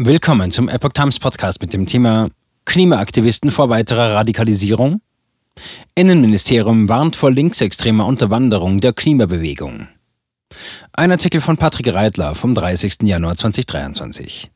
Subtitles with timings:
[0.00, 2.28] Willkommen zum Epoch Times Podcast mit dem Thema
[2.66, 5.00] Klimaaktivisten vor weiterer Radikalisierung.
[5.96, 9.88] Innenministerium warnt vor linksextremer Unterwanderung der Klimabewegung.
[10.92, 12.98] Ein Artikel von Patrick Reitler vom 30.
[13.02, 14.52] Januar 2023.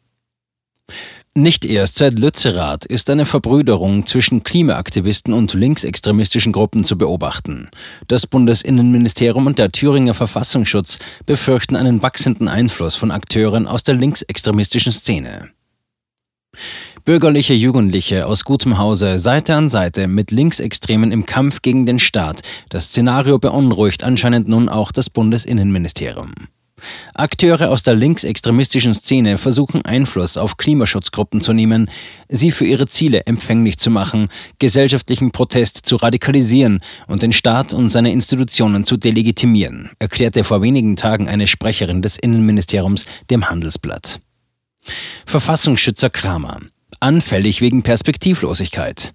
[1.34, 7.70] Nicht erst seit Lützerath ist eine Verbrüderung zwischen Klimaaktivisten und linksextremistischen Gruppen zu beobachten.
[8.06, 14.92] Das Bundesinnenministerium und der Thüringer Verfassungsschutz befürchten einen wachsenden Einfluss von Akteuren aus der linksextremistischen
[14.92, 15.48] Szene.
[17.06, 22.42] Bürgerliche Jugendliche aus gutem Hause Seite an Seite mit Linksextremen im Kampf gegen den Staat.
[22.68, 26.34] Das Szenario beunruhigt anscheinend nun auch das Bundesinnenministerium.
[27.14, 31.90] Akteure aus der linksextremistischen Szene versuchen Einfluss auf Klimaschutzgruppen zu nehmen,
[32.28, 37.88] sie für ihre Ziele empfänglich zu machen, gesellschaftlichen Protest zu radikalisieren und den Staat und
[37.88, 44.20] seine Institutionen zu delegitimieren, erklärte vor wenigen Tagen eine Sprecherin des Innenministeriums dem Handelsblatt.
[45.26, 46.60] Verfassungsschützer Kramer.
[47.00, 49.12] Anfällig wegen Perspektivlosigkeit.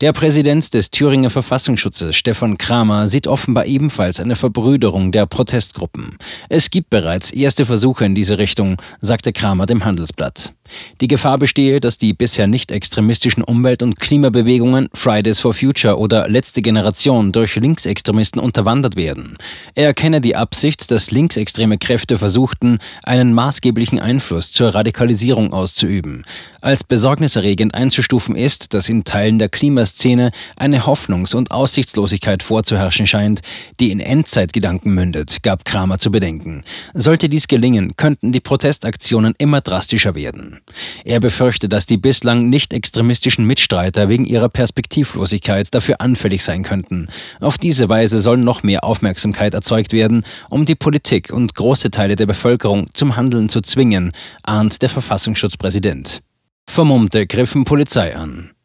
[0.00, 6.18] Der Präsident des Thüringer Verfassungsschutzes, Stefan Kramer, sieht offenbar ebenfalls eine Verbrüderung der Protestgruppen.
[6.48, 10.52] Es gibt bereits erste Versuche in diese Richtung, sagte Kramer dem Handelsblatt.
[11.00, 16.28] Die Gefahr bestehe, dass die bisher nicht extremistischen Umwelt- und Klimabewegungen Fridays for Future oder
[16.28, 19.36] Letzte Generation durch Linksextremisten unterwandert werden.
[19.74, 26.24] Er erkenne die Absicht, dass linksextreme Kräfte versuchten, einen maßgeblichen Einfluss zur Radikalisierung auszuüben.
[26.60, 33.40] Als besorgniserregend einzustufen ist, dass in Teilen der Klimaszene eine Hoffnungs- und Aussichtslosigkeit vorzuherrschen scheint,
[33.78, 36.64] die in Endzeitgedanken mündet, gab Kramer zu bedenken.
[36.94, 40.55] Sollte dies gelingen, könnten die Protestaktionen immer drastischer werden.
[41.04, 47.08] Er befürchtet, dass die bislang nicht extremistischen Mitstreiter wegen ihrer Perspektivlosigkeit dafür anfällig sein könnten.
[47.40, 52.16] Auf diese Weise soll noch mehr Aufmerksamkeit erzeugt werden, um die Politik und große Teile
[52.16, 54.12] der Bevölkerung zum Handeln zu zwingen,
[54.42, 56.20] ahnt der Verfassungsschutzpräsident.
[56.68, 58.55] Vermummte griffen Polizei an.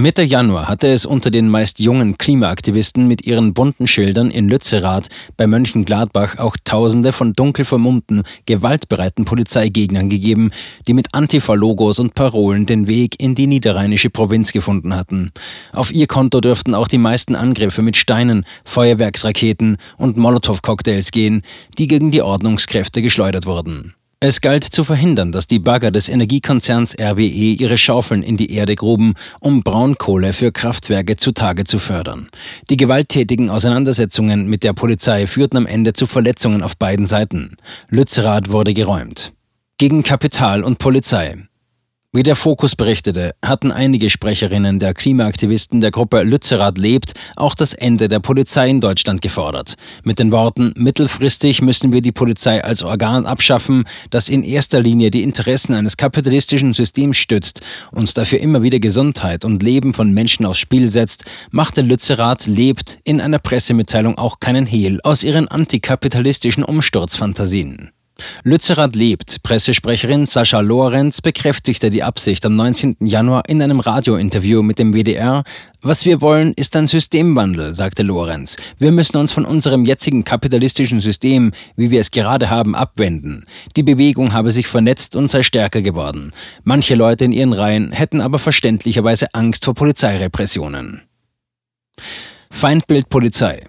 [0.00, 5.08] Mitte Januar hatte es unter den meist jungen Klimaaktivisten mit ihren bunten Schildern in Lützerath
[5.36, 10.52] bei Mönchengladbach auch Tausende von dunkel vermummten, gewaltbereiten Polizeigegnern gegeben,
[10.86, 15.32] die mit Antifa-Logos und Parolen den Weg in die niederrheinische Provinz gefunden hatten.
[15.72, 21.42] Auf ihr Konto dürften auch die meisten Angriffe mit Steinen, Feuerwerksraketen und Molotow-Cocktails gehen,
[21.76, 23.94] die gegen die Ordnungskräfte geschleudert wurden.
[24.20, 28.74] Es galt zu verhindern, dass die Bagger des Energiekonzerns RWE ihre Schaufeln in die Erde
[28.74, 32.28] gruben, um Braunkohle für Kraftwerke zutage zu fördern.
[32.68, 37.56] Die gewalttätigen Auseinandersetzungen mit der Polizei führten am Ende zu Verletzungen auf beiden Seiten.
[37.90, 39.32] Lützerath wurde geräumt.
[39.78, 41.36] Gegen Kapital und Polizei.
[42.10, 47.74] Wie der Fokus berichtete, hatten einige Sprecherinnen der Klimaaktivisten der Gruppe Lützerath lebt auch das
[47.74, 49.74] Ende der Polizei in Deutschland gefordert.
[50.04, 55.10] Mit den Worten, mittelfristig müssen wir die Polizei als Organ abschaffen, das in erster Linie
[55.10, 57.60] die Interessen eines kapitalistischen Systems stützt
[57.92, 63.00] und dafür immer wieder Gesundheit und Leben von Menschen aufs Spiel setzt, machte Lützerath lebt
[63.04, 67.90] in einer Pressemitteilung auch keinen Hehl aus ihren antikapitalistischen Umsturzfantasien.
[68.44, 69.42] Lützerath lebt.
[69.42, 72.96] Pressesprecherin Sascha Lorenz bekräftigte die Absicht am 19.
[73.00, 75.44] Januar in einem Radiointerview mit dem WDR.
[75.80, 78.56] Was wir wollen, ist ein Systemwandel, sagte Lorenz.
[78.78, 83.44] Wir müssen uns von unserem jetzigen kapitalistischen System, wie wir es gerade haben, abwenden.
[83.76, 86.32] Die Bewegung habe sich vernetzt und sei stärker geworden.
[86.64, 91.02] Manche Leute in ihren Reihen hätten aber verständlicherweise Angst vor Polizeirepressionen.
[92.50, 93.64] Feindbild Polizei.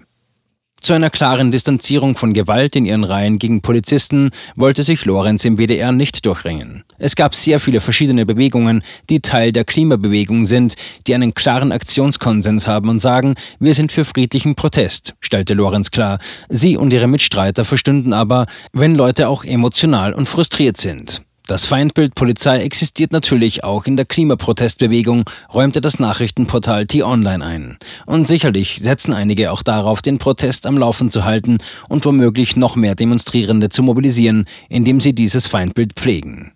[0.80, 5.58] Zu einer klaren Distanzierung von Gewalt in ihren Reihen gegen Polizisten wollte sich Lorenz im
[5.58, 6.84] WDR nicht durchringen.
[6.98, 10.76] Es gab sehr viele verschiedene Bewegungen, die Teil der Klimabewegung sind,
[11.06, 16.18] die einen klaren Aktionskonsens haben und sagen, wir sind für friedlichen Protest, stellte Lorenz klar.
[16.48, 21.22] Sie und ihre Mitstreiter verstünden aber, wenn Leute auch emotional und frustriert sind.
[21.50, 27.78] Das Feindbild Polizei existiert natürlich auch in der Klimaprotestbewegung, räumte das Nachrichtenportal T-Online ein.
[28.06, 32.76] Und sicherlich setzen einige auch darauf, den Protest am Laufen zu halten und womöglich noch
[32.76, 36.52] mehr Demonstrierende zu mobilisieren, indem sie dieses Feindbild pflegen.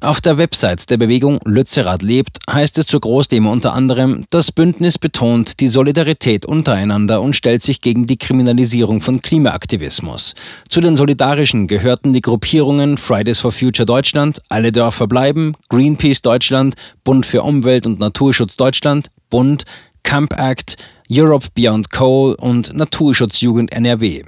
[0.00, 4.96] Auf der Website der Bewegung Lützerath lebt heißt es zur Großdemo unter anderem, das Bündnis
[4.96, 10.34] betont die Solidarität untereinander und stellt sich gegen die Kriminalisierung von Klimaaktivismus.
[10.68, 16.76] Zu den Solidarischen gehörten die Gruppierungen Fridays for Future Deutschland, Alle Dörfer bleiben, Greenpeace Deutschland,
[17.02, 19.64] Bund für Umwelt und Naturschutz Deutschland, Bund,
[20.04, 20.76] Camp Act,
[21.10, 24.22] Europe Beyond Coal und Naturschutzjugend NRW.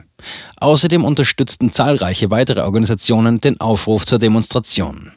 [0.56, 5.12] Außerdem unterstützten zahlreiche weitere Organisationen den Aufruf zur Demonstration.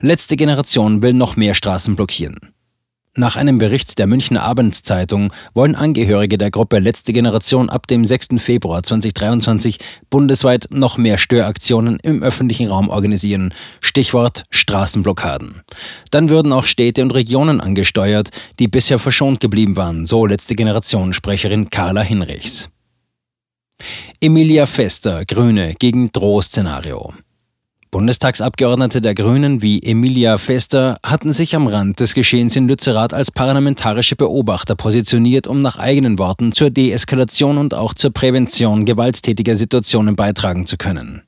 [0.00, 2.54] Letzte Generation will noch mehr Straßen blockieren.
[3.16, 8.28] Nach einem Bericht der Münchner Abendzeitung wollen Angehörige der Gruppe Letzte Generation ab dem 6.
[8.38, 9.78] Februar 2023
[10.10, 13.54] bundesweit noch mehr Störaktionen im öffentlichen Raum organisieren.
[13.80, 15.62] Stichwort Straßenblockaden.
[16.10, 21.12] Dann würden auch Städte und Regionen angesteuert, die bisher verschont geblieben waren, so Letzte Generation
[21.12, 22.68] Sprecherin Carla Hinrichs.
[24.20, 27.14] Emilia Fester, Grüne, gegen Drohszenario.
[27.94, 33.30] Bundestagsabgeordnete der Grünen wie Emilia Fester hatten sich am Rand des Geschehens in Lützerath als
[33.30, 40.16] parlamentarische Beobachter positioniert, um nach eigenen Worten zur Deeskalation und auch zur Prävention gewalttätiger Situationen
[40.16, 41.22] beitragen zu können.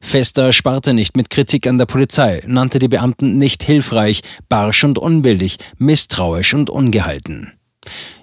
[0.00, 5.00] Fester sparte nicht mit Kritik an der Polizei, nannte die Beamten nicht hilfreich, barsch und
[5.00, 7.54] unbillig, misstrauisch und ungehalten.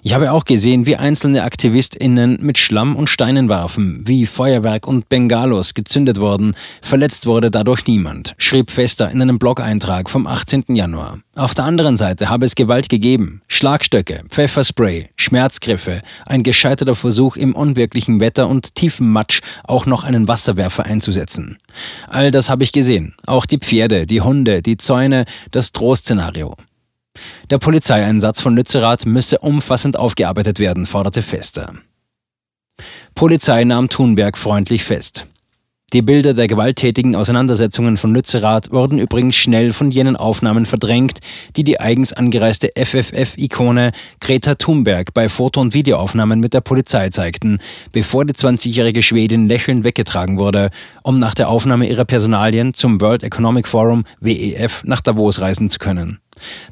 [0.02, 5.10] Ich habe auch gesehen, wie einzelne AktivistInnen mit Schlamm und Steinen warfen, wie Feuerwerk und
[5.10, 6.54] Bengalos gezündet wurden.
[6.80, 10.74] Verletzt wurde dadurch niemand, schrieb Fester in einem Blog-Eintrag vom 18.
[10.74, 11.18] Januar.
[11.34, 13.42] Auf der anderen Seite habe es Gewalt gegeben.
[13.46, 20.28] Schlagstöcke, Pfefferspray, Schmerzgriffe, ein gescheiterter Versuch im unwirklichen Wetter und tiefem Matsch auch noch einen
[20.28, 21.58] Wasserwerfer einzusetzen.
[22.08, 23.14] All das habe ich gesehen.
[23.26, 26.56] Auch die Pferde, die Hunde, die Zäune, das Drohszenario.
[27.50, 31.74] Der Polizeieinsatz von Lützerath müsse umfassend aufgearbeitet werden, forderte Fester.
[33.14, 35.26] Polizei nahm Thunberg freundlich fest.
[35.92, 41.18] Die Bilder der gewalttätigen Auseinandersetzungen von Lützerath wurden übrigens schnell von jenen Aufnahmen verdrängt,
[41.56, 43.90] die die eigens angereiste FFF-Ikone
[44.20, 47.58] Greta Thunberg bei Foto- und Videoaufnahmen mit der Polizei zeigten,
[47.90, 50.70] bevor die 20-jährige Schwedin lächelnd weggetragen wurde,
[51.02, 55.80] um nach der Aufnahme ihrer Personalien zum World Economic Forum WEF nach Davos reisen zu
[55.80, 56.20] können.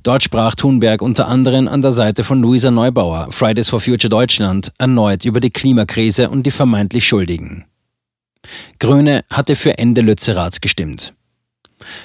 [0.02, 4.72] Dort sprach Thunberg unter anderem an der Seite von Luisa Neubauer, Fridays for Future Deutschland,
[4.78, 7.64] erneut über die Klimakrise und die vermeintlich Schuldigen.
[8.78, 11.12] Grüne hatte für Ende Lützerats gestimmt.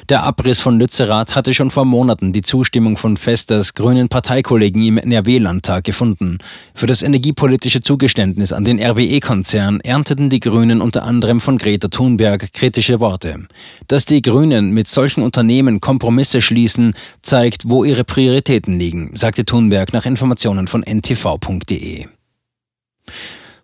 [0.10, 4.98] Der Abriss von Lützerath hatte schon vor Monaten die Zustimmung von Festers grünen Parteikollegen im
[4.98, 6.40] NRW-Landtag gefunden.
[6.74, 12.54] Für das energiepolitische Zugeständnis an den RWE-Konzern ernteten die Grünen unter anderem von Greta Thunberg
[12.54, 13.48] kritische Worte.
[13.88, 19.94] Dass die Grünen mit solchen Unternehmen Kompromisse schließen, zeigt, wo ihre Prioritäten liegen, sagte Thunberg
[19.94, 22.08] nach Informationen von ntv.de.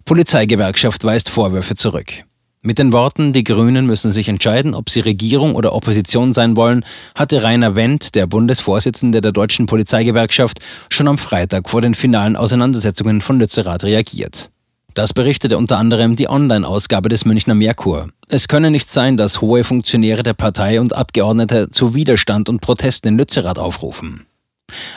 [0.06, 2.24] Polizeigewerkschaft weist Vorwürfe zurück.
[2.62, 6.84] Mit den Worten, die Grünen müssen sich entscheiden, ob sie Regierung oder Opposition sein wollen,
[7.16, 10.60] hatte Rainer Wendt, der Bundesvorsitzende der Deutschen Polizeigewerkschaft,
[10.90, 14.50] schon am Freitag vor den finalen Auseinandersetzungen von Lützerath reagiert.
[14.94, 18.10] Das berichtete unter anderem die Online-Ausgabe des Münchner Merkur.
[18.28, 23.08] Es könne nicht sein, dass hohe Funktionäre der Partei und Abgeordnete zu Widerstand und Protesten
[23.08, 24.26] in Lützerath aufrufen.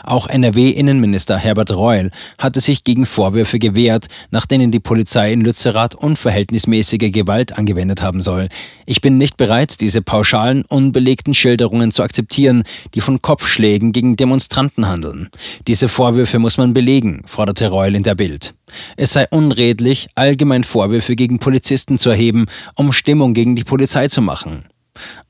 [0.04, 5.94] Auch NRW-Innenminister Herbert Reul hatte sich gegen Vorwürfe gewehrt, nach denen die Polizei in Lützerath
[5.94, 8.48] unverhältnismäßige Gewalt angewendet haben soll.
[8.86, 12.64] Ich bin nicht bereit, diese pauschalen, unbelegten Schilderungen zu akzeptieren,
[12.94, 15.28] die von Kopfschlägen gegen Demonstranten handeln.
[15.66, 18.54] Diese Vorwürfe muss man belegen, forderte Reul in der Bild.
[18.96, 24.22] Es sei unredlich, allgemein Vorwürfe gegen Polizisten zu erheben, um Stimmung gegen die Polizei zu
[24.22, 24.64] machen.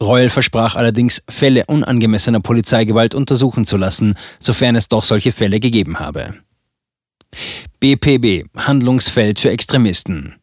[0.02, 5.98] Reul versprach allerdings, Fälle unangemessener Polizeigewalt untersuchen zu lassen, sofern es doch solche Fälle gegeben
[6.00, 6.34] habe.
[7.80, 10.36] BPB Handlungsfeld für Extremisten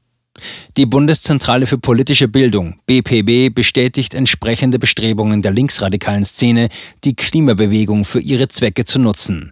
[0.77, 6.69] die Bundeszentrale für politische Bildung, BPB, bestätigt entsprechende Bestrebungen der linksradikalen Szene,
[7.03, 9.51] die Klimabewegung für ihre Zwecke zu nutzen.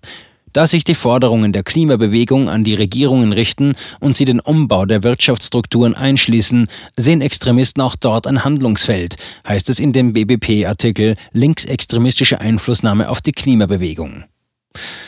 [0.57, 5.03] Da sich die Forderungen der Klimabewegung an die Regierungen richten und sie den Umbau der
[5.03, 9.17] Wirtschaftsstrukturen einschließen, sehen Extremisten auch dort ein Handlungsfeld,
[9.47, 14.23] heißt es in dem BBP-Artikel Linksextremistische Einflussnahme auf die Klimabewegung.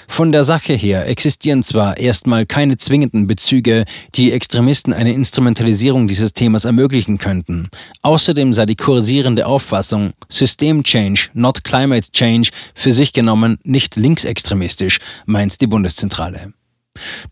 [0.07, 3.85] Von der Sache her existieren zwar erstmal keine zwingenden Bezüge,
[4.15, 7.69] die Extremisten eine Instrumentalisierung dieses Themas ermöglichen könnten.
[8.01, 14.99] Außerdem sei die kursierende Auffassung System Change, not Climate Change für sich genommen nicht linksextremistisch,
[15.25, 16.53] meint die Bundeszentrale.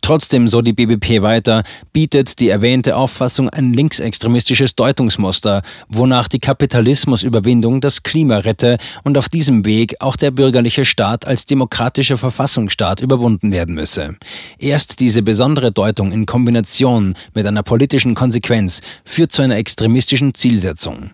[0.02, 7.82] Trotzdem, so die BBP weiter, bietet die erwähnte Auffassung ein linksextremistisches Deutungsmuster, wonach die Kapitalismusüberwindung
[7.82, 13.52] das Klima rette und auf diesem Weg auch der bürgerliche Staat als demokratischer Verfassungsstaat überwunden
[13.52, 14.16] werden müsse.
[14.60, 21.12] Erst diese besondere Deutung in Kombination mit einer politischen Konsequenz führt zu einer extremistischen Zielsetzung.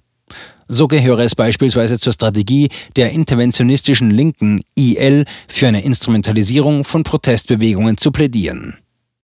[0.68, 7.98] So gehöre es beispielsweise zur Strategie der interventionistischen Linken IL für eine Instrumentalisierung von Protestbewegungen
[7.98, 8.78] zu plädieren.